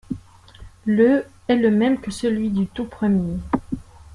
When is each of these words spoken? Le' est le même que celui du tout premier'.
Le' 0.87 1.23
est 1.47 1.57
le 1.57 1.69
même 1.69 1.99
que 2.01 2.09
celui 2.09 2.49
du 2.49 2.65
tout 2.65 2.85
premier'. 2.85 3.37